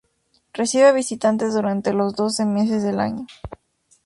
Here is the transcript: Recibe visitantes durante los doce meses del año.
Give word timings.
Recibe 0.51 0.93
visitantes 0.93 1.53
durante 1.53 1.93
los 1.93 2.15
doce 2.15 2.43
meses 2.43 2.81
del 2.81 2.99
año. 2.99 3.27